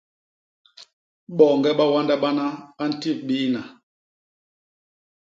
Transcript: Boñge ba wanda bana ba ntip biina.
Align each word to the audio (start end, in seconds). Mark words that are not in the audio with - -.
Boñge 1.37 1.71
ba 1.77 1.85
wanda 1.93 2.15
bana 2.23 2.45
ba 2.77 2.83
ntip 2.89 3.19
biina. 3.27 3.61